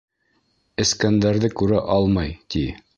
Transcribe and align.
Эскәндәрҙе 0.85 1.53
күрә 1.61 1.85
алмай, 1.99 2.37
ти. 2.55 2.69